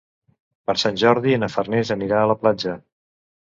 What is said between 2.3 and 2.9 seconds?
la platja.